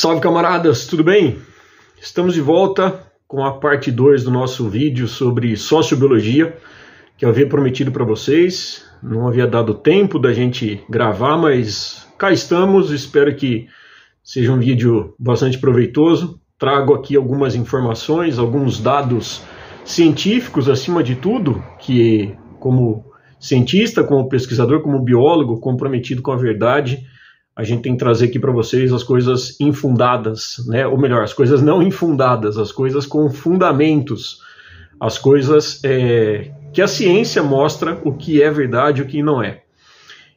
[0.00, 1.36] Salve camaradas, tudo bem?
[2.00, 6.56] Estamos de volta com a parte 2 do nosso vídeo sobre sociobiologia,
[7.18, 8.82] que eu havia prometido para vocês.
[9.02, 12.90] Não havia dado tempo da gente gravar, mas cá estamos.
[12.90, 13.68] Espero que
[14.24, 16.40] seja um vídeo bastante proveitoso.
[16.58, 19.42] Trago aqui algumas informações, alguns dados
[19.84, 23.04] científicos acima de tudo, que como
[23.38, 27.06] cientista, como pesquisador, como biólogo comprometido com a verdade,
[27.60, 30.86] a gente tem que trazer aqui para vocês as coisas infundadas, né?
[30.86, 34.40] ou melhor, as coisas não infundadas, as coisas com fundamentos,
[34.98, 39.42] as coisas é, que a ciência mostra o que é verdade e o que não
[39.42, 39.62] é.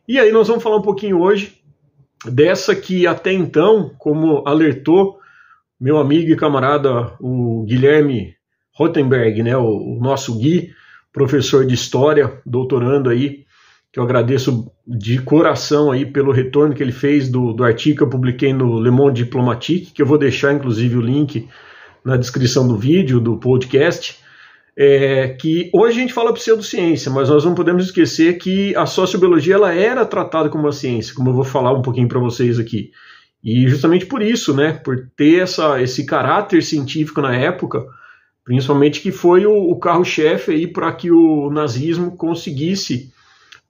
[0.05, 1.62] E aí nós vamos falar um pouquinho hoje
[2.26, 5.17] dessa que até então, como alertou
[5.80, 8.36] meu amigo e camarada o Guilherme
[8.73, 10.73] Rottenberg, né, o, o nosso Gui,
[11.14, 13.45] professor de história, doutorando aí,
[13.94, 18.04] que eu agradeço de coração aí pelo retorno que ele fez do, do artigo que
[18.04, 21.48] eu publiquei no Le Monde Diplomatique, que eu vou deixar inclusive o link
[22.04, 24.17] na descrição do vídeo, do podcast,
[24.76, 29.54] é, que hoje a gente fala pseudociência, mas nós não podemos esquecer que a sociobiologia
[29.54, 32.89] ela era tratada como uma ciência, como eu vou falar um pouquinho para vocês aqui.
[33.44, 37.86] E justamente por isso, né, por ter essa, esse caráter científico na época,
[38.44, 43.14] principalmente que foi o, o carro-chefe aí para que o nazismo conseguisse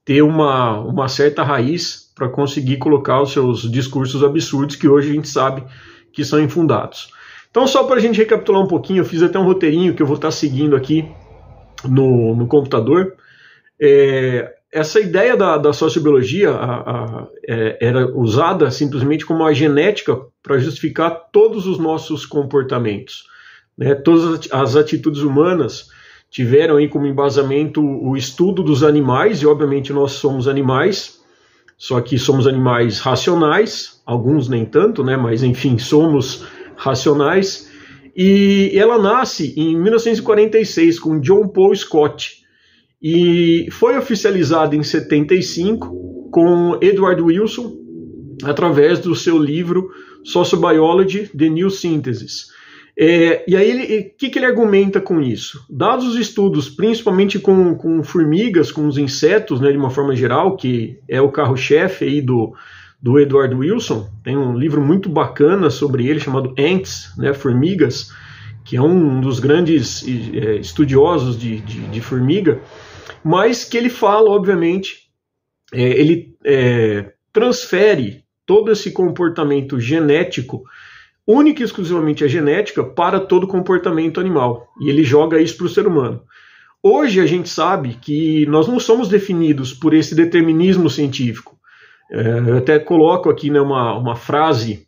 [0.04, 5.14] ter uma, uma certa raiz para conseguir colocar os seus discursos absurdos que hoje a
[5.14, 5.64] gente sabe
[6.12, 7.10] que são infundados.
[7.50, 10.06] Então, só para a gente recapitular um pouquinho, eu fiz até um roteirinho que eu
[10.06, 11.08] vou estar tá seguindo aqui
[11.88, 13.14] no, no computador.
[13.80, 20.20] É, essa ideia da, da sociobiologia a, a, é, era usada simplesmente como uma genética
[20.42, 23.24] para justificar todos os nossos comportamentos.
[23.78, 23.94] Né?
[23.94, 25.90] Todas as atitudes humanas
[26.34, 31.20] tiveram aí como embasamento o estudo dos animais, e obviamente nós somos animais,
[31.78, 35.16] só que somos animais racionais, alguns nem tanto, né?
[35.16, 36.44] Mas enfim, somos
[36.76, 37.70] racionais.
[38.16, 42.42] E ela nasce em 1946 com John Paul Scott
[43.00, 47.76] e foi oficializada em 75 com Edward Wilson
[48.42, 49.88] através do seu livro
[50.24, 52.48] Sociobiology: The New Synthesis.
[52.96, 55.66] É, e aí, o que, que, ele argumenta com isso?
[55.68, 60.56] Dados os estudos, principalmente com, com formigas, com os insetos, né, de uma forma geral,
[60.56, 62.54] que é o carro-chefe aí do,
[63.02, 68.12] do Edward Wilson, tem um livro muito bacana sobre ele chamado Ants, né, Formigas,
[68.64, 72.60] que é um dos grandes é, estudiosos de, de, de, formiga,
[73.22, 75.10] mas que ele fala, obviamente,
[75.72, 80.64] é, ele é, transfere todo esse comportamento genético
[81.26, 84.68] única e exclusivamente a genética para todo comportamento animal.
[84.80, 86.22] E ele joga isso para o ser humano.
[86.82, 91.56] Hoje a gente sabe que nós não somos definidos por esse determinismo científico.
[92.10, 94.86] É, eu até coloco aqui né, uma, uma frase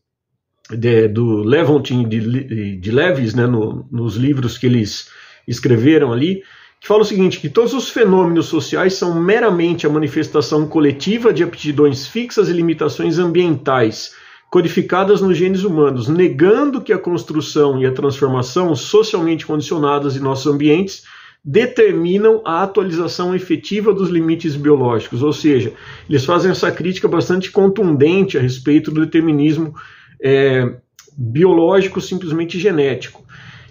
[0.70, 5.08] de, do Levontin de, de Levis, né, no, nos livros que eles
[5.48, 6.42] escreveram ali,
[6.80, 11.42] que fala o seguinte: que todos os fenômenos sociais são meramente a manifestação coletiva de
[11.42, 14.14] aptidões fixas e limitações ambientais
[14.50, 20.46] codificadas nos genes humanos, negando que a construção e a transformação socialmente condicionadas em nossos
[20.46, 21.04] ambientes
[21.44, 25.72] determinam a atualização efetiva dos limites biológicos, ou seja,
[26.08, 29.72] eles fazem essa crítica bastante contundente a respeito do determinismo
[30.20, 30.76] é,
[31.16, 33.24] biológico simplesmente genético.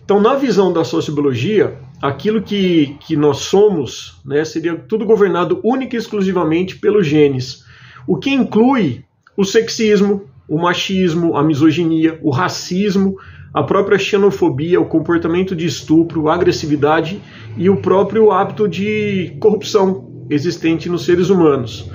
[0.03, 5.95] Então, na visão da sociobiologia, aquilo que, que nós somos né, seria tudo governado única
[5.95, 7.65] e exclusivamente pelos genes,
[8.07, 9.03] o que inclui
[9.35, 13.17] o sexismo, o machismo, a misoginia, o racismo,
[13.53, 17.21] a própria xenofobia, o comportamento de estupro, agressividade
[17.57, 21.89] e o próprio hábito de corrupção existente nos seres humanos.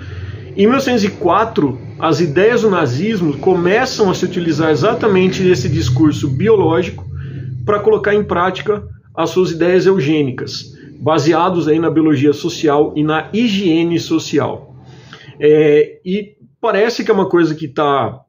[0.56, 7.05] Em 1904, as ideias do nazismo começam a se utilizar exatamente desse discurso biológico
[7.65, 8.83] para colocar em prática
[9.15, 14.75] as suas ideias eugênicas, baseados aí na biologia social e na higiene social.
[15.39, 18.21] É, e parece que é uma coisa que está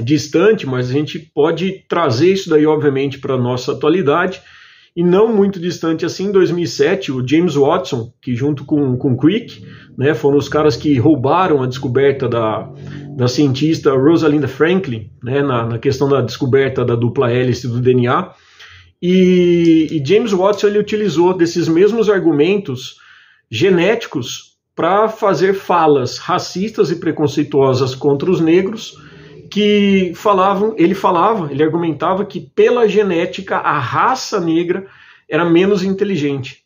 [0.00, 4.42] distante, mas a gente pode trazer isso daí, obviamente, para a nossa atualidade.
[4.94, 9.62] E não muito distante assim, em 2007, o James Watson, que junto com, com Crick,
[9.96, 12.70] né, foram os caras que roubaram a descoberta da,
[13.14, 18.32] da cientista Rosalind Franklin, né, na, na questão da descoberta da dupla hélice do DNA.
[19.02, 22.96] E, e James Watson ele utilizou desses mesmos argumentos
[23.50, 28.96] genéticos para fazer falas racistas e preconceituosas contra os negros
[29.56, 34.86] que falavam, ele falava, ele argumentava que pela genética a raça negra
[35.26, 36.62] era menos inteligente.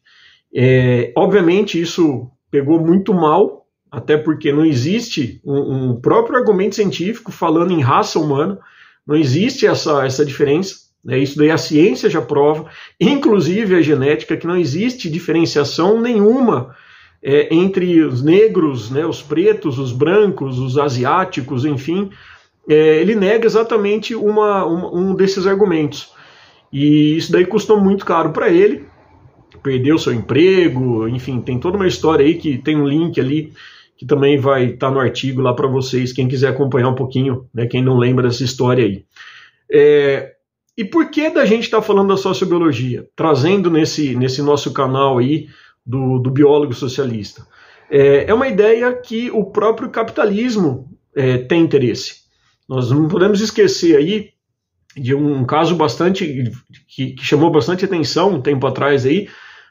[0.52, 7.30] É, obviamente isso pegou muito mal, até porque não existe um, um, próprio argumento científico
[7.30, 8.58] falando em raça humana.
[9.06, 10.74] Não existe essa, essa diferença.
[11.04, 11.20] Né?
[11.20, 12.68] Isso daí a ciência já prova,
[13.00, 16.74] inclusive a genética, que não existe diferenciação nenhuma
[17.22, 22.10] é, entre os negros, né, os pretos, os brancos, os asiáticos, enfim.
[22.68, 26.12] É, ele nega exatamente uma, uma, um desses argumentos.
[26.72, 28.86] E isso daí custou muito caro para ele,
[29.62, 33.52] perdeu seu emprego, enfim, tem toda uma história aí que tem um link ali
[34.00, 37.46] que também vai estar tá no artigo lá para vocês, quem quiser acompanhar um pouquinho,
[37.52, 39.04] né, quem não lembra dessa história aí.
[39.70, 40.32] É,
[40.74, 43.06] e por que da gente está falando da sociobiologia?
[43.14, 45.48] Trazendo nesse, nesse nosso canal aí
[45.84, 47.46] do, do biólogo socialista.
[47.90, 52.19] É, é uma ideia que o próprio capitalismo é, tem interesse.
[52.70, 54.30] Nós não podemos esquecer aí
[54.96, 56.52] de um caso bastante
[56.86, 59.28] que, que, chamou bastante atenção um tempo atrás aí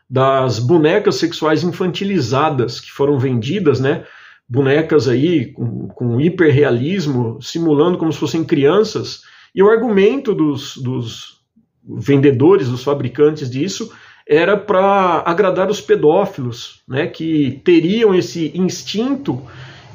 [0.09, 4.03] das bonecas sexuais infantilizadas que foram vendidas, né?
[4.49, 9.21] Bonecas aí com, com hiperrealismo, simulando como se fossem crianças.
[9.55, 11.39] E o argumento dos, dos
[11.81, 13.93] vendedores, dos fabricantes disso,
[14.27, 17.07] era para agradar os pedófilos, né?
[17.07, 19.41] Que teriam esse instinto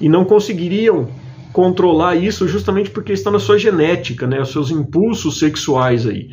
[0.00, 1.10] e não conseguiriam
[1.54, 6.28] controlar isso justamente porque está na sua genética, né, os seus impulsos sexuais aí.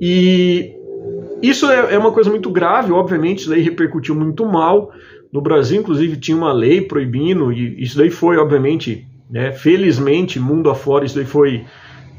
[0.00, 0.72] E
[1.42, 4.90] isso é, é uma coisa muito grave, obviamente, isso daí repercutiu muito mal.
[5.30, 10.70] No Brasil, inclusive, tinha uma lei proibindo, e isso daí foi, obviamente, né, felizmente, mundo
[10.70, 11.66] afora, isso daí foi,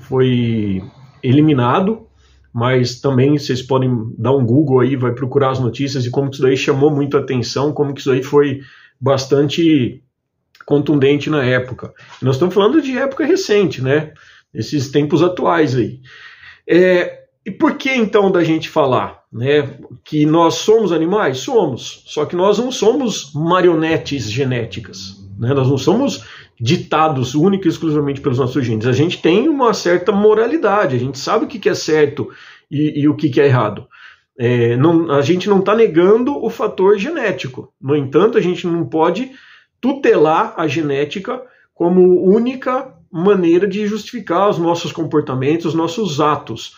[0.01, 0.83] foi
[1.24, 2.06] eliminado,
[2.53, 3.89] mas também vocês podem
[4.19, 7.74] dar um Google aí, vai procurar as notícias e como isso daí chamou muito atenção,
[7.74, 8.59] como que isso daí foi
[9.01, 10.03] bastante
[10.65, 11.94] contundente na época.
[12.21, 14.13] Nós estamos falando de época recente, né?
[14.53, 16.00] Esses tempos atuais aí.
[16.67, 21.38] É, e por que então da gente falar né, que nós somos animais?
[21.39, 25.23] Somos, só que nós não somos marionetes genéticas.
[25.38, 25.53] Né?
[25.53, 26.25] Nós não somos
[26.59, 28.88] ditados única e exclusivamente pelos nossos genes.
[28.88, 32.29] A gente tem uma certa moralidade, a gente sabe o que é certo
[32.71, 33.88] e, e o que é errado.
[34.38, 37.71] É, não, a gente não está negando o fator genético.
[37.79, 39.31] No entanto, a gente não pode
[39.85, 41.39] tutelar a genética
[41.71, 46.73] como única maneira de justificar os nossos comportamentos, os nossos atos.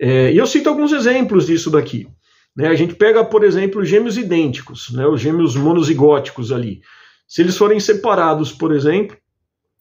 [0.00, 2.08] É, e eu cito alguns exemplos disso daqui.
[2.56, 2.68] Né?
[2.68, 5.06] A gente pega, por exemplo, gêmeos idênticos, né?
[5.06, 6.80] os gêmeos monozigóticos ali.
[7.28, 9.18] Se eles forem separados, por exemplo,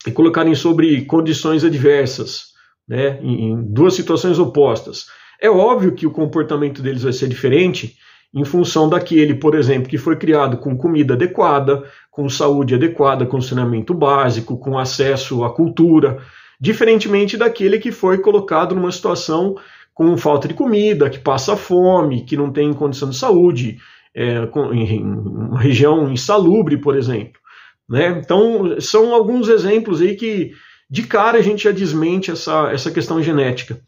[0.06, 2.48] e colocarem sobre condições adversas,
[2.86, 3.22] né?
[3.22, 5.06] em, em duas situações opostas,
[5.42, 7.95] é óbvio que o comportamento deles vai ser diferente
[8.33, 13.39] em função daquele, por exemplo, que foi criado com comida adequada, com saúde adequada, com
[13.39, 16.18] saneamento básico, com acesso à cultura,
[16.60, 19.56] diferentemente daquele que foi colocado numa situação
[19.94, 23.77] com falta de comida, que passa fome, que não tem condição de saúde,
[24.13, 27.39] é, em uma região insalubre, por exemplo.
[27.88, 28.22] Né?
[28.24, 30.51] Então, são alguns exemplos aí que
[30.89, 33.80] de cara a gente já desmente essa, essa questão genética.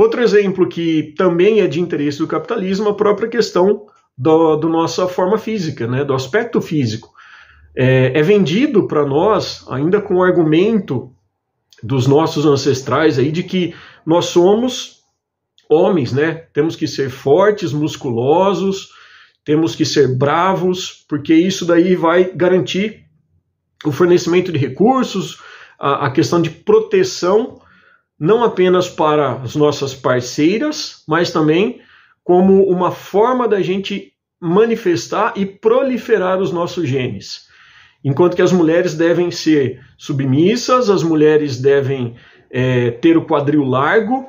[0.00, 3.84] Outro exemplo que também é de interesse do capitalismo é a própria questão
[4.16, 7.12] do, do nossa forma física, né, do aspecto físico.
[7.76, 11.12] É, é vendido para nós, ainda com o argumento
[11.82, 13.74] dos nossos ancestrais aí, de que
[14.06, 15.02] nós somos
[15.68, 16.46] homens, né?
[16.54, 18.88] Temos que ser fortes, musculosos,
[19.44, 23.04] temos que ser bravos, porque isso daí vai garantir
[23.84, 25.42] o fornecimento de recursos,
[25.78, 27.59] a, a questão de proteção
[28.20, 31.80] não apenas para as nossas parceiras, mas também
[32.22, 37.48] como uma forma da gente manifestar e proliferar os nossos genes.
[38.04, 42.14] Enquanto que as mulheres devem ser submissas, as mulheres devem
[42.50, 44.28] é, ter o quadril largo,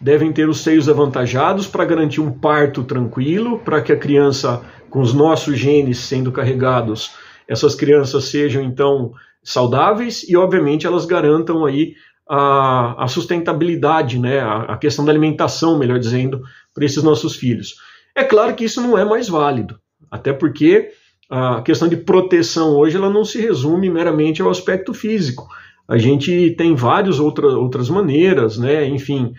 [0.00, 5.00] devem ter os seios avantajados para garantir um parto tranquilo, para que a criança, com
[5.00, 7.12] os nossos genes sendo carregados,
[7.48, 11.94] essas crianças sejam então saudáveis e, obviamente, elas garantam aí
[12.28, 16.42] a, a sustentabilidade, né, a, a, questão da alimentação, melhor dizendo,
[16.74, 17.76] para esses nossos filhos.
[18.14, 19.78] É claro que isso não é mais válido,
[20.10, 20.90] até porque
[21.30, 25.46] a questão de proteção hoje ela não se resume meramente ao aspecto físico.
[25.86, 29.32] A gente tem várias outra, outras maneiras, né, enfim,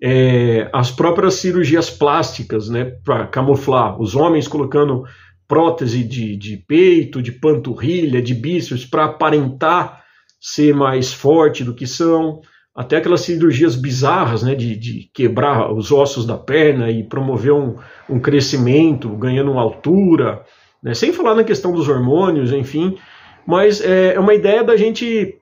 [0.00, 5.04] é, as próprias cirurgias plásticas, né, para camuflar, os homens colocando
[5.48, 10.04] prótese de, de peito, de panturrilha, de bíceps para aparentar
[10.40, 12.40] ser mais forte do que são,
[12.74, 17.76] até aquelas cirurgias bizarras, né, de, de quebrar os ossos da perna e promover um,
[18.08, 20.44] um crescimento, ganhando altura,
[20.82, 22.98] né, sem falar na questão dos hormônios, enfim,
[23.46, 25.38] mas é, é uma ideia da gente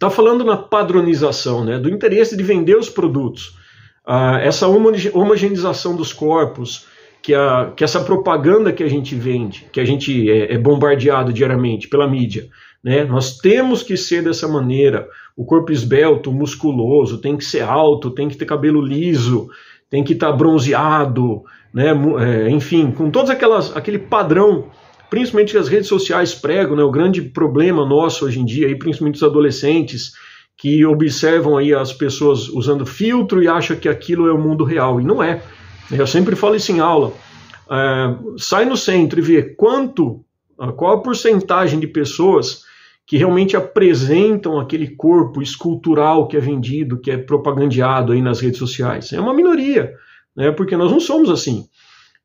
[0.00, 3.56] tá falando na padronização, né, do interesse de vender os produtos,
[4.04, 6.86] ah, essa homogeneização dos corpos,
[7.22, 11.32] que, a, que essa propaganda que a gente vende, que a gente é, é bombardeado
[11.32, 12.48] diariamente pela mídia,
[12.84, 13.02] Né?
[13.02, 15.08] Nós temos que ser dessa maneira.
[15.34, 19.48] O corpo esbelto, musculoso, tem que ser alto, tem que ter cabelo liso,
[19.88, 21.92] tem que estar tá bronzeado, né?
[22.20, 24.66] É, enfim, com todos aquelas, aquele padrão,
[25.08, 26.84] principalmente que as redes sociais pregam, né?
[26.84, 30.12] o grande problema nosso hoje em dia, aí, principalmente os adolescentes,
[30.56, 35.00] que observam aí as pessoas usando filtro e acham que aquilo é o mundo real,
[35.00, 35.42] e não é.
[35.90, 37.12] Eu sempre falo isso em aula.
[37.68, 40.24] É, sai no centro e vê quanto,
[40.76, 42.62] qual a porcentagem de pessoas
[43.06, 48.58] que realmente apresentam aquele corpo escultural que é vendido, que é propagandeado aí nas redes
[48.58, 49.12] sociais.
[49.12, 49.92] É uma minoria,
[50.34, 50.50] né?
[50.50, 51.66] Porque nós não somos assim.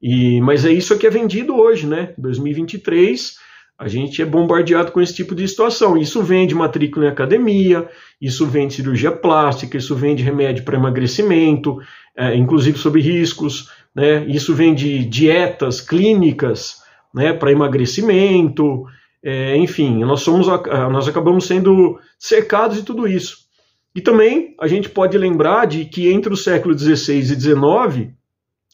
[0.02, 2.14] E, mas é isso que é vendido hoje, né?
[2.18, 3.36] 2023,
[3.78, 5.98] a gente é bombardeado com esse tipo de situação.
[5.98, 7.88] Isso vem de matrícula em academia,
[8.22, 11.78] isso vem de cirurgia plástica, isso vem de remédio para emagrecimento,
[12.16, 14.26] é, inclusive sobre riscos, né?
[14.28, 16.78] Isso vem de dietas clínicas,
[17.14, 17.34] né?
[17.34, 18.86] Para emagrecimento,
[19.24, 23.38] é, enfim, nós somos, nós acabamos sendo cercados de tudo isso.
[23.96, 28.14] E também a gente pode lembrar de que entre o século XVI e XIX,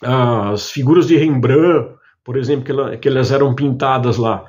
[0.01, 4.45] as figuras de Rembrandt, por exemplo, que, ela, que elas eram pintadas lá,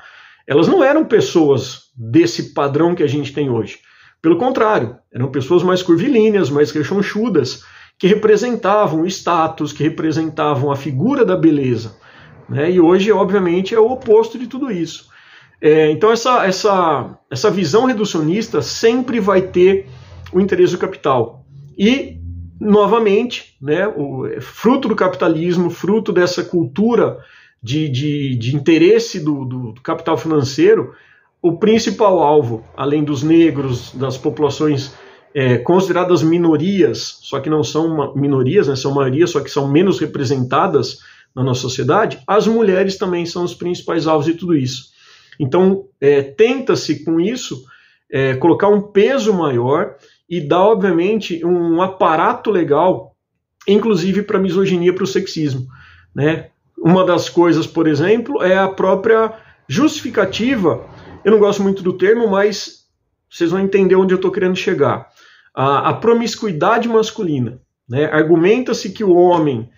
[0.47, 3.79] elas não eram pessoas desse padrão que a gente tem hoje.
[4.21, 7.65] Pelo contrário, eram pessoas mais curvilíneas, mais rechonchudas,
[7.99, 11.97] que representavam o status, que representavam a figura da beleza.
[12.49, 12.73] Né?
[12.73, 15.09] E hoje, obviamente, é o oposto de tudo isso.
[15.61, 19.87] É, então, essa, essa, essa visão reducionista sempre vai ter
[20.33, 21.45] o interesse do capital.
[21.79, 22.19] E,
[22.61, 27.19] novamente, né, o, fruto do capitalismo, fruto dessa cultura
[27.63, 30.95] de, de, de interesse do, do, do capital financeiro,
[31.41, 34.93] o principal alvo, além dos negros, das populações
[35.35, 39.99] é, consideradas minorias, só que não são minorias, né, são maioria, só que são menos
[39.99, 40.99] representadas
[41.35, 44.96] na nossa sociedade, as mulheres também são os principais alvos de tudo isso.
[45.39, 47.65] Então, é, tenta-se com isso
[48.11, 49.97] é, colocar um peso maior
[50.29, 53.15] e dar, obviamente, um aparato legal,
[53.67, 55.67] inclusive para a misoginia, para o sexismo.
[56.15, 56.49] Né?
[56.79, 59.33] Uma das coisas, por exemplo, é a própria
[59.69, 60.85] justificativa.
[61.25, 62.87] Eu não gosto muito do termo, mas
[63.31, 65.09] vocês vão entender onde eu estou querendo chegar.
[65.55, 67.61] A, a promiscuidade masculina.
[67.89, 68.07] Né?
[68.07, 69.69] Argumenta-se que o homem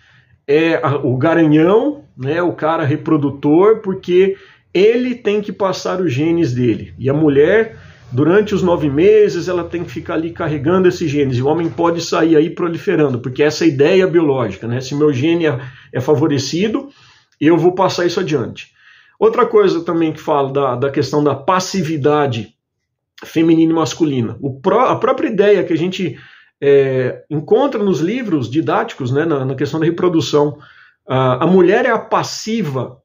[0.47, 4.35] é o garanhão, né, o cara reprodutor, porque
[4.73, 6.93] ele tem que passar os genes dele.
[6.97, 7.77] E a mulher,
[8.11, 11.37] durante os nove meses, ela tem que ficar ali carregando esses genes.
[11.37, 14.79] E o homem pode sair aí proliferando, porque essa é a ideia biológica, né?
[14.79, 15.59] Se meu gene é,
[15.93, 16.89] é favorecido,
[17.41, 18.73] eu vou passar isso adiante.
[19.19, 22.53] Outra coisa também que fala da, da questão da passividade
[23.25, 24.37] feminina e masculina.
[24.61, 26.17] Pró, a própria ideia que a gente
[26.61, 30.57] é, encontra nos livros didáticos, né, na, na questão da reprodução.
[31.05, 32.98] a mulher é a passiva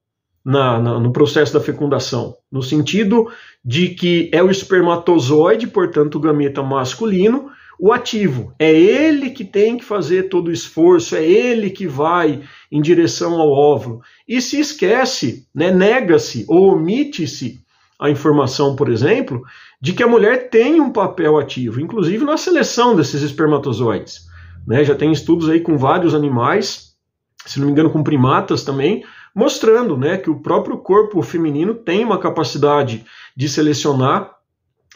[0.45, 3.31] na, na, no processo da fecundação, no sentido
[3.65, 8.55] de que é o espermatozoide, portanto, o gameta masculino, o ativo.
[8.59, 13.41] É ele que tem que fazer todo o esforço, é ele que vai em direção
[13.41, 14.01] ao óvulo.
[14.29, 17.61] E se esquece, né, nega-se ou omite-se
[17.99, 19.43] a informação, por exemplo,
[19.81, 24.27] de que a mulher tem um papel ativo, inclusive na seleção desses espermatozoides.
[24.67, 24.85] Né?
[24.85, 26.94] Já tem estudos aí com vários animais,
[27.47, 32.05] se não me engano, com primatas também, mostrando né, que o próprio corpo feminino tem
[32.05, 33.05] uma capacidade
[33.37, 34.31] de selecionar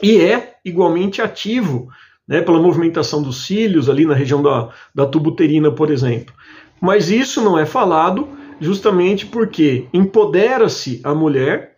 [0.02, 1.88] e é igualmente ativo
[2.26, 6.34] né, pela movimentação dos cílios ali na região da, da tubuterina, por exemplo.
[6.80, 8.28] Mas isso não é falado
[8.60, 11.76] justamente porque empodera-se a mulher,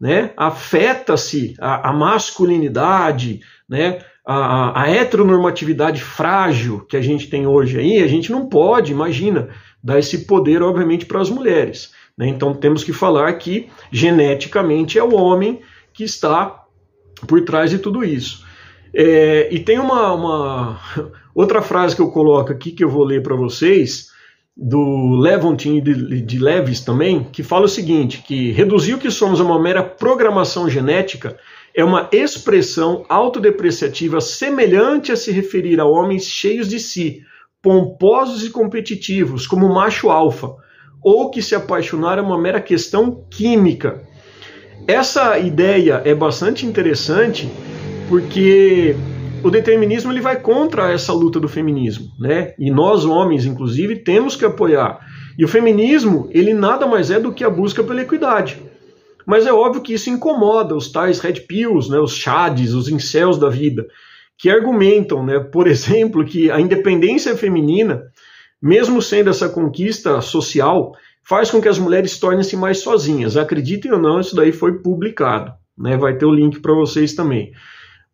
[0.00, 7.78] né, afeta-se a, a, masculinidade, né, a, a heteronormatividade frágil que a gente tem hoje
[7.78, 9.50] aí, a gente não pode, imagina,
[9.82, 11.92] dar esse poder, obviamente, para as mulheres.
[12.16, 12.28] Né?
[12.28, 15.60] Então temos que falar que geneticamente é o homem
[15.92, 16.64] que está
[17.26, 18.44] por trás de tudo isso.
[18.92, 20.80] É, e tem uma, uma,
[21.34, 24.08] outra frase que eu coloco aqui que eu vou ler para vocês
[24.56, 29.10] do Levontin e de, de Levis também, que fala o seguinte: que reduzir o que
[29.10, 31.36] somos a uma mera programação genética
[31.74, 37.22] é uma expressão autodepreciativa semelhante a se referir a homens cheios de si,
[37.62, 40.54] pomposos e competitivos, como macho alfa,
[41.02, 44.02] ou que se apaixonar é uma mera questão química.
[44.86, 47.48] Essa ideia é bastante interessante
[48.08, 48.96] porque
[49.42, 52.54] o determinismo ele vai contra essa luta do feminismo, né?
[52.58, 55.00] E nós homens, inclusive, temos que apoiar.
[55.38, 58.58] E o feminismo ele nada mais é do que a busca pela equidade.
[59.26, 63.38] Mas é óbvio que isso incomoda os tais red pills, né, os chades, os incels
[63.38, 63.86] da vida,
[64.40, 68.02] que argumentam, né, por exemplo, que a independência feminina
[68.60, 70.92] mesmo sendo essa conquista social,
[71.22, 73.36] faz com que as mulheres tornem-se mais sozinhas.
[73.36, 75.52] Acreditem ou não, isso daí foi publicado.
[75.78, 75.96] né?
[75.96, 77.52] Vai ter o link para vocês também.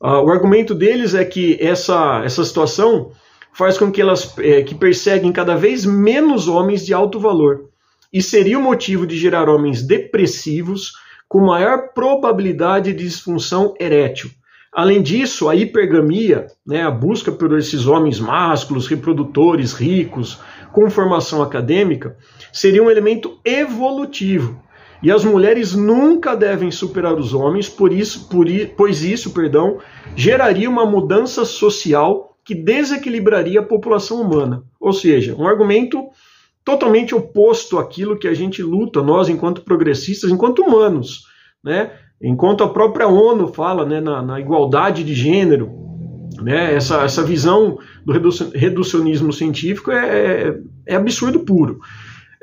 [0.01, 3.11] Uh, o argumento deles é que essa, essa situação
[3.53, 7.71] faz com que elas é, que perseguem cada vez menos homens de alto valor
[8.13, 10.93] e seria o motivo de gerar homens depressivos
[11.27, 14.31] com maior probabilidade de disfunção erétil.
[14.77, 20.39] Além disso, a hipergamia, né, a busca por esses homens másculos, reprodutores, ricos,
[20.71, 22.15] com formação acadêmica,
[22.53, 24.63] seria um elemento evolutivo.
[25.03, 29.79] E as mulheres nunca devem superar os homens, por isso, por, pois isso, perdão,
[30.15, 34.63] geraria uma mudança social que desequilibraria a população humana.
[34.79, 36.05] Ou seja, um argumento
[36.63, 41.23] totalmente oposto àquilo que a gente luta, nós, enquanto progressistas, enquanto humanos,
[41.65, 41.93] né?
[42.21, 45.71] Enquanto a própria ONU fala né, na, na igualdade de gênero,
[46.41, 48.13] né, essa, essa visão do
[48.55, 51.81] reducionismo científico é, é, é absurdo puro.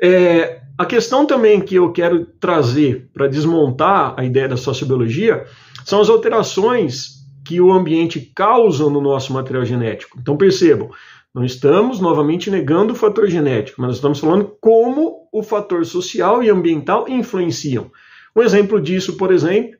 [0.00, 5.44] É, a questão também que eu quero trazer para desmontar a ideia da sociobiologia
[5.84, 10.18] são as alterações que o ambiente causa no nosso material genético.
[10.20, 10.90] Então percebam,
[11.34, 16.50] não estamos novamente negando o fator genético, mas estamos falando como o fator social e
[16.50, 17.90] ambiental influenciam.
[18.36, 19.78] Um exemplo disso, por exemplo,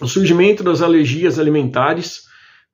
[0.00, 2.22] o surgimento das alergias alimentares,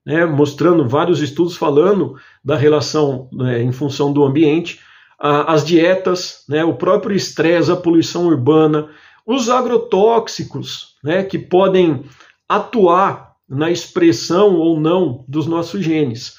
[0.05, 4.81] né, mostrando vários estudos falando da relação né, em função do ambiente,
[5.19, 8.89] as dietas, né, o próprio estresse, a poluição urbana,
[9.25, 12.05] os agrotóxicos, né, que podem
[12.49, 16.35] atuar na expressão ou não dos nossos genes.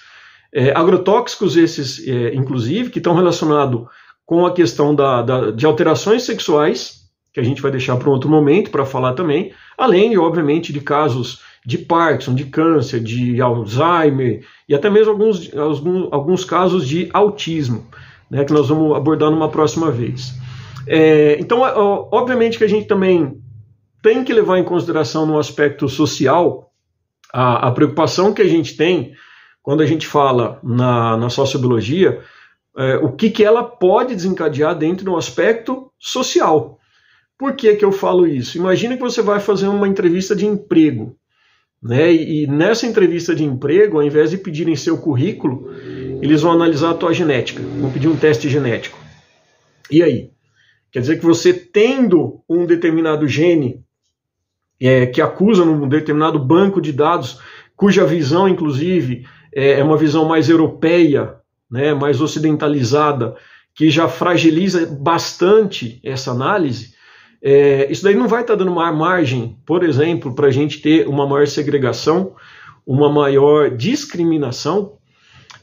[0.54, 3.88] É, agrotóxicos esses, é, inclusive, que estão relacionados
[4.26, 7.03] com a questão da, da, de alterações sexuais,
[7.34, 10.80] que a gente vai deixar para um outro momento para falar também, além, obviamente, de
[10.80, 17.10] casos de Parkinson, de câncer, de Alzheimer e até mesmo alguns, alguns, alguns casos de
[17.14, 17.88] autismo,
[18.30, 20.34] né, que nós vamos abordar numa próxima vez.
[20.86, 21.62] É, então,
[22.12, 23.42] obviamente que a gente também
[24.02, 26.70] tem que levar em consideração no aspecto social
[27.34, 29.14] a, a preocupação que a gente tem
[29.64, 32.22] quando a gente fala na, na sociobiologia,
[32.78, 36.78] é, o que, que ela pode desencadear dentro do aspecto social.
[37.38, 38.58] Por que, que eu falo isso?
[38.58, 41.18] Imagina que você vai fazer uma entrevista de emprego.
[41.82, 42.14] Né?
[42.14, 45.70] E, nessa entrevista de emprego, ao invés de pedirem seu currículo,
[46.22, 48.98] eles vão analisar a tua genética, vão pedir um teste genético.
[49.92, 50.32] E aí?
[50.92, 53.84] Quer dizer que você tendo um determinado gene
[54.80, 57.40] é, que acusa num determinado banco de dados,
[57.76, 61.36] cuja visão, inclusive, é, é uma visão mais europeia,
[61.70, 63.36] né, mais ocidentalizada,
[63.76, 66.93] que já fragiliza bastante essa análise,
[67.46, 70.80] é, isso daí não vai estar tá dando uma margem, por exemplo, para a gente
[70.80, 72.36] ter uma maior segregação,
[72.88, 74.94] uma maior discriminação.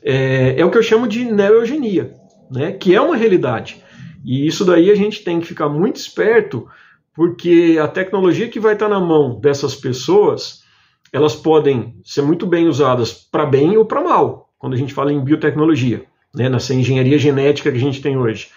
[0.03, 2.13] É, é, o que eu chamo de neogenia,
[2.51, 3.83] né, que é uma realidade.
[4.23, 6.69] E isso daí a gente tem que ficar muito esperto
[7.15, 10.63] porque a tecnologia que vai estar na mão dessas pessoas,
[11.11, 15.13] elas podem ser muito bem usadas para bem ou para mal, quando a gente fala
[15.13, 18.49] em biotecnologia, né, nessa engenharia genética que a gente tem hoje.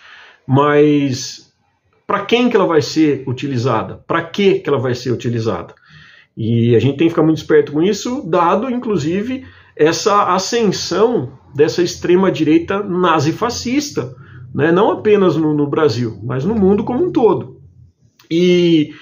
[0.45, 1.52] Mas
[2.05, 4.03] para quem que ela vai ser utilizada?
[4.07, 5.73] Para que que ela vai ser utilizada?
[6.35, 11.81] E a gente tem que ficar muito esperto com isso, dado inclusive essa ascensão dessa
[11.81, 14.15] extrema direita nazi-fascista,
[14.53, 14.71] né?
[14.71, 17.61] não apenas no, no Brasil, mas no mundo como um todo.
[18.29, 18.93] E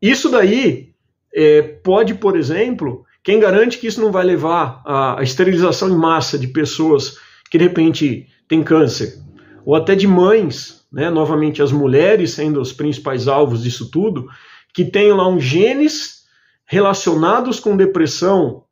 [0.00, 0.90] isso daí
[1.34, 6.38] é, pode, por exemplo, quem garante que isso não vai levar à esterilização em massa
[6.38, 7.16] de pessoas
[7.50, 9.18] que de repente têm câncer,
[9.64, 14.28] ou até de mães, né, novamente as mulheres sendo os principais alvos disso tudo,
[14.74, 16.22] que tenham lá um genes
[16.66, 18.64] relacionados com depressão,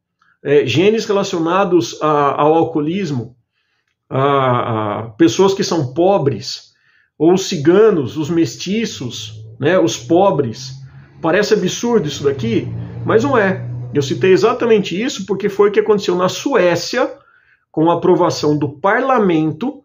[0.43, 3.37] é, genes relacionados a, ao alcoolismo,
[4.09, 6.71] a, a pessoas que são pobres,
[7.19, 10.73] ou os ciganos, os mestiços, né, os pobres.
[11.21, 12.67] Parece absurdo isso daqui,
[13.05, 13.69] mas não é.
[13.93, 17.11] Eu citei exatamente isso porque foi o que aconteceu na Suécia
[17.71, 19.80] com a aprovação do parlamento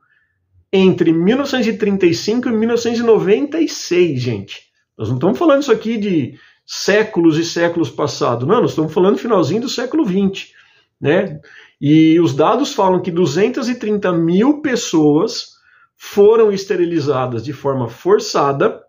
[0.75, 4.63] entre 1935 e 1996, gente.
[4.97, 9.17] Nós não estamos falando isso aqui de séculos e séculos passados, não, nós estamos falando
[9.17, 10.53] finalzinho do século 20,
[10.99, 11.39] né?
[11.79, 15.55] E os dados falam que 230 mil pessoas
[15.95, 18.81] foram esterilizadas de forma forçada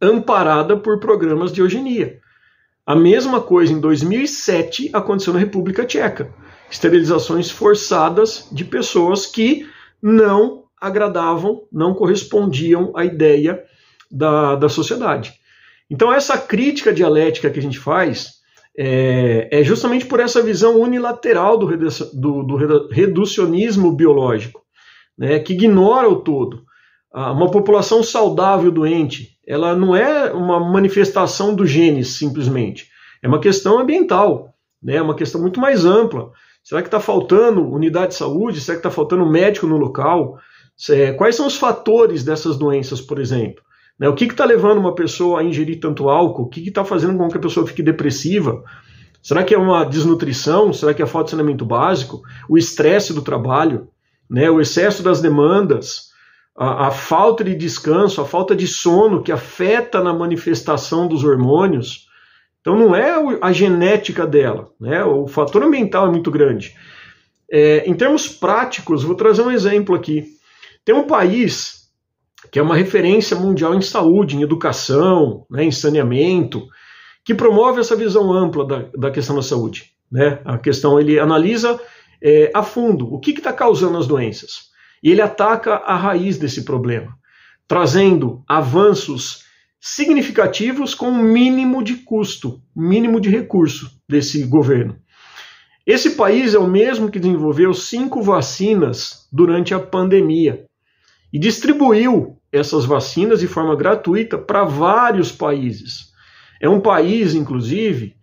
[0.00, 2.20] amparada por programas de eugenia.
[2.86, 6.32] A mesma coisa em 2007 aconteceu na República Tcheca.
[6.70, 9.66] Esterilizações forçadas de pessoas que
[10.02, 13.62] não agradavam, não correspondiam à ideia
[14.10, 15.32] da, da sociedade.
[15.90, 18.34] Então, essa crítica dialética que a gente faz
[18.76, 21.66] é, é justamente por essa visão unilateral do,
[22.12, 24.62] do, do reducionismo biológico,
[25.16, 26.64] né, que ignora o todo.
[27.12, 32.88] Uma população saudável doente, ela não é uma manifestação do genes simplesmente.
[33.22, 35.00] É uma questão ambiental, né?
[35.00, 36.32] uma questão muito mais ampla.
[36.62, 38.60] Será que está faltando unidade de saúde?
[38.60, 40.38] Será que está faltando médico no local?
[40.90, 43.62] É, quais são os fatores dessas doenças, por exemplo?
[43.98, 44.08] Né?
[44.08, 46.44] O que está levando uma pessoa a ingerir tanto álcool?
[46.44, 48.62] O que está fazendo com que a pessoa fique depressiva?
[49.22, 50.72] Será que é uma desnutrição?
[50.72, 52.22] Será que é falta de saneamento básico?
[52.48, 53.88] O estresse do trabalho?
[54.28, 54.50] Né?
[54.50, 56.12] O excesso das demandas?
[56.56, 62.06] A, a, falta de descanso, a falta de sono que afeta na manifestação dos hormônios.
[62.60, 65.04] Então não é a genética dela, né?
[65.04, 66.74] o fator ambiental é muito grande.
[67.50, 70.33] É, em termos práticos, vou trazer um exemplo aqui.
[70.84, 71.84] Tem um país
[72.50, 76.66] que é uma referência mundial em saúde, em educação, né, em saneamento,
[77.24, 79.92] que promove essa visão ampla da, da questão da saúde.
[80.10, 80.40] Né?
[80.44, 81.80] A questão, ele analisa
[82.22, 84.70] é, a fundo o que está causando as doenças.
[85.02, 87.14] E ele ataca a raiz desse problema,
[87.66, 89.44] trazendo avanços
[89.80, 94.96] significativos com o mínimo de custo, mínimo de recurso desse governo.
[95.86, 100.64] Esse país é o mesmo que desenvolveu cinco vacinas durante a pandemia
[101.34, 106.12] e distribuiu essas vacinas de forma gratuita para vários países.
[106.60, 108.14] É um país, inclusive,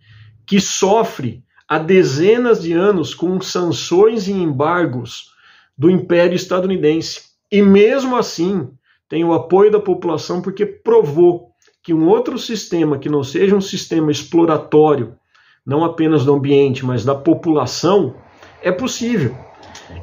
[0.46, 5.26] que sofre há dezenas de anos com sanções e embargos
[5.76, 7.24] do Império Estadunidense.
[7.50, 8.70] E mesmo assim,
[9.10, 11.50] tem o apoio da população porque provou
[11.82, 15.14] que um outro sistema que não seja um sistema exploratório,
[15.66, 18.14] não apenas do ambiente, mas da população,
[18.62, 19.36] é possível.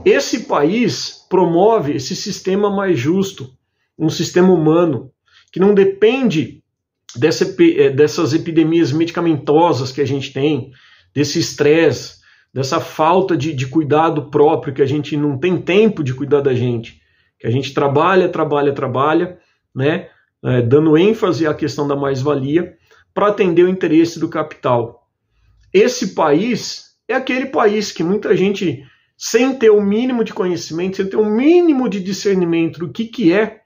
[0.06, 3.52] Esse país promove esse sistema mais justo,
[3.98, 5.12] um sistema humano,
[5.52, 6.64] que não depende
[7.16, 10.72] dessa, eh, dessas epidemias medicamentosas que a gente tem,
[11.14, 12.20] desse estresse,
[12.54, 16.54] dessa falta de, de cuidado próprio, que a gente não tem tempo de cuidar da
[16.54, 17.02] gente,
[17.40, 19.38] que a gente trabalha, trabalha, trabalha,
[19.76, 20.10] né,
[20.44, 22.76] é, dando ênfase à questão da mais-valia,
[23.14, 25.08] para atender o interesse do capital.
[25.74, 28.84] Esse país é aquele país que muita gente
[29.22, 33.34] sem ter o mínimo de conhecimento, sem ter o mínimo de discernimento do que, que
[33.34, 33.60] é,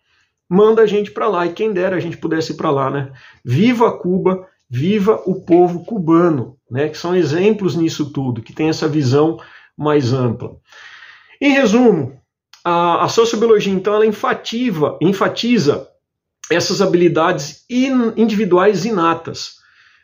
[0.50, 1.46] manda a gente para lá.
[1.46, 3.12] E quem dera a gente pudesse ir para lá, né?
[3.46, 6.90] Viva Cuba, viva o povo cubano, né?
[6.90, 9.38] Que são exemplos nisso tudo, que tem essa visão
[9.78, 10.58] mais ampla.
[11.40, 12.20] Em resumo,
[12.66, 15.88] a, a sociobiologia, então, ela enfativa, enfatiza
[16.50, 19.58] essas habilidades individuais inatas,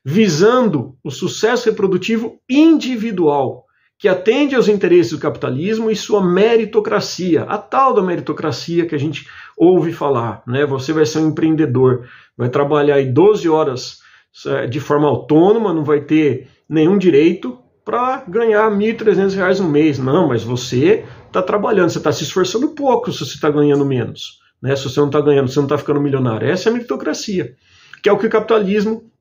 [0.05, 3.65] visando o sucesso reprodutivo individual
[3.99, 8.97] que atende aos interesses do capitalismo e sua meritocracia, a tal da meritocracia que a
[8.97, 10.41] gente ouve falar.
[10.47, 10.65] Né?
[10.65, 12.07] Você vai ser um empreendedor,
[12.37, 13.99] vai trabalhar aí 12 horas
[14.45, 19.99] é, de forma autônoma, não vai ter nenhum direito para ganhar R$ 1.300 no mês.
[19.99, 24.39] Não, mas você está trabalhando, você está se esforçando pouco se você está ganhando menos.
[24.61, 24.77] Né?
[24.77, 26.47] Se você não está ganhando, você não está ficando milionário.
[26.47, 27.53] Essa é a meritocracia,
[28.01, 29.11] que é o que o capitalismo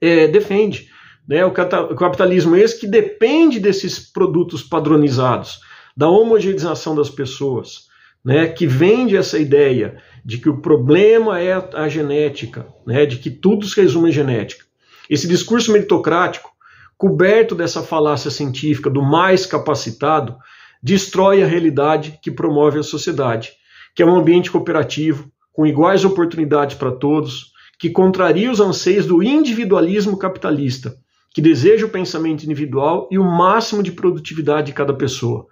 [0.00, 0.90] é, defende.
[1.28, 1.44] Né?
[1.44, 5.60] O capitalismo é esse que depende desses produtos padronizados,
[5.96, 7.88] da homogeneização das pessoas,
[8.24, 8.48] né?
[8.48, 13.06] que vende essa ideia de que o problema é a genética, né?
[13.06, 14.64] de que tudo se resume à genética.
[15.08, 16.50] Esse discurso meritocrático,
[16.96, 20.36] coberto dessa falácia científica do mais capacitado,
[20.82, 23.52] destrói a realidade que promove a sociedade,
[23.94, 29.22] que é um ambiente cooperativo, com iguais oportunidades para todos, que contraria os anseios do
[29.22, 30.96] individualismo capitalista,
[31.34, 35.46] que deseja o pensamento individual e o máximo de produtividade de cada pessoa.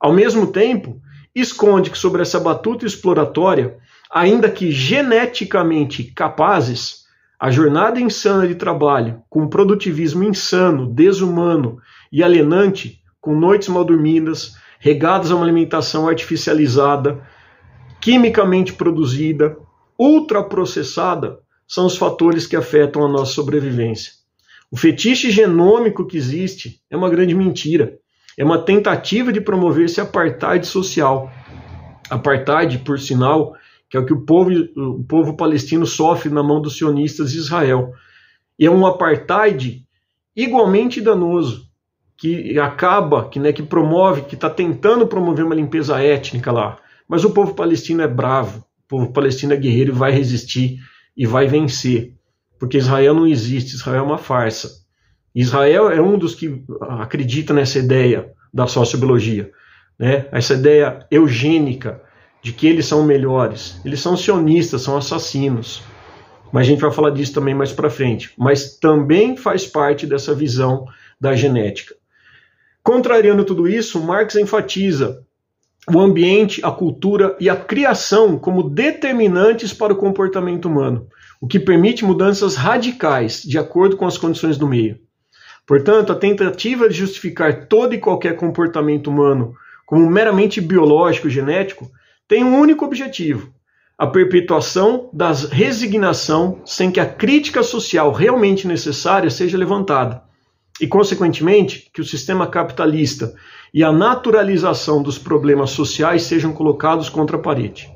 [0.00, 1.00] Ao mesmo tempo,
[1.34, 3.76] esconde que sobre essa batuta exploratória,
[4.10, 7.06] ainda que geneticamente capazes,
[7.38, 11.78] a jornada insana de trabalho, com produtivismo insano, desumano
[12.10, 17.22] e alienante, com noites mal dormidas, regadas a uma alimentação artificializada,
[18.00, 19.56] quimicamente produzida,
[19.98, 24.17] ultraprocessada, são os fatores que afetam a nossa sobrevivência.
[24.70, 27.98] O fetiche genômico que existe é uma grande mentira.
[28.36, 31.32] É uma tentativa de promover esse apartheid social.
[32.10, 33.54] Apartheid, por sinal,
[33.88, 37.38] que é o que o povo, o povo palestino sofre na mão dos sionistas de
[37.38, 37.92] Israel.
[38.58, 39.82] E é um apartheid
[40.36, 41.66] igualmente danoso,
[42.16, 46.78] que acaba, que, né, que promove, que está tentando promover uma limpeza étnica lá.
[47.08, 50.78] Mas o povo palestino é bravo, o povo palestino é guerreiro e vai resistir
[51.16, 52.17] e vai vencer
[52.58, 54.86] porque Israel não existe, Israel é uma farsa.
[55.34, 59.50] Israel é um dos que acredita nessa ideia da sociobiologia,
[59.98, 60.26] né?
[60.32, 62.02] essa ideia eugênica
[62.42, 63.80] de que eles são melhores.
[63.84, 65.82] Eles são sionistas, são assassinos.
[66.52, 68.32] Mas a gente vai falar disso também mais para frente.
[68.38, 70.86] Mas também faz parte dessa visão
[71.20, 71.94] da genética.
[72.82, 75.22] Contrariando tudo isso, Marx enfatiza
[75.92, 81.06] o ambiente, a cultura e a criação como determinantes para o comportamento humano
[81.40, 84.98] o que permite mudanças radicais de acordo com as condições do meio.
[85.66, 89.54] Portanto, a tentativa de justificar todo e qualquer comportamento humano
[89.86, 91.90] como meramente biológico, genético,
[92.26, 93.52] tem um único objetivo:
[93.96, 100.22] a perpetuação da resignação sem que a crítica social realmente necessária seja levantada.
[100.80, 103.34] E, consequentemente, que o sistema capitalista
[103.74, 107.90] e a naturalização dos problemas sociais sejam colocados contra a parede.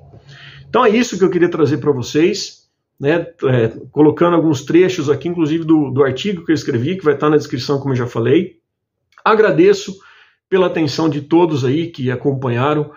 [0.69, 2.62] Então é isso que eu queria trazer para vocês,
[3.03, 7.15] né, é, colocando alguns trechos aqui, inclusive do, do artigo que eu escrevi, que vai
[7.15, 8.59] estar na descrição, como eu já falei.
[9.25, 9.99] Agradeço
[10.49, 12.93] pela atenção de todos aí que acompanharam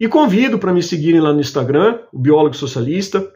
[0.00, 3.30] e convido para me seguirem lá no Instagram, o Biólogo Socialista.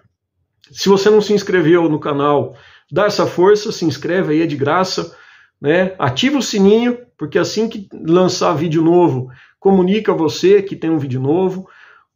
[0.73, 2.57] Se você não se inscreveu no canal,
[2.91, 5.15] dá essa força, se inscreve aí, é de graça.
[5.61, 5.95] Né?
[5.99, 9.29] Ativa o sininho, porque assim que lançar vídeo novo,
[9.61, 11.69] comunica você que tem um vídeo novo.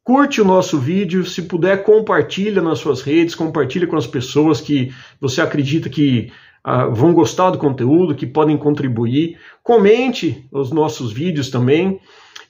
[0.08, 4.90] Curte o nosso vídeo, se puder, compartilha nas suas redes, compartilha com as pessoas que
[5.20, 6.32] você acredita que
[6.64, 9.36] ah, vão gostar do conteúdo, que podem contribuir.
[9.62, 12.00] Comente os nossos vídeos também.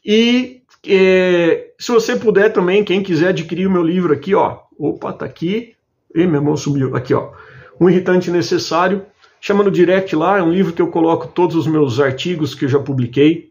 [0.07, 4.61] E é, se você puder também, quem quiser adquirir o meu livro aqui, ó.
[4.79, 5.75] Opa, tá aqui.
[6.15, 6.95] E minha mão sumiu.
[6.95, 7.33] Aqui, ó.
[7.81, 9.05] Um irritante necessário.
[9.41, 12.67] Chama no direct lá, é um livro que eu coloco todos os meus artigos que
[12.67, 13.51] eu já publiquei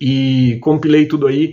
[0.00, 1.52] e compilei tudo aí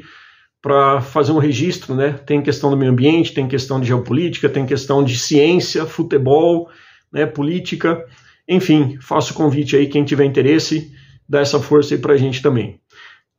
[0.63, 2.13] para fazer um registro, né?
[2.25, 6.69] Tem questão do meio ambiente, tem questão de geopolítica, tem questão de ciência, futebol,
[7.11, 8.05] né, política,
[8.47, 10.89] enfim, faço o convite aí, quem tiver interesse,
[11.27, 12.79] dá essa força aí para a gente também.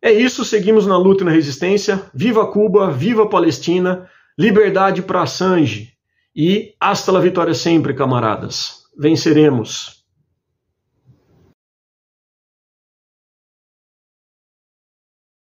[0.03, 2.03] É isso, seguimos na luta e na resistência.
[2.15, 4.07] Viva Cuba, viva Palestina,
[4.39, 5.95] liberdade para Assange
[6.37, 8.83] e hasta la vitória sempre, camaradas.
[8.99, 9.94] Venceremos.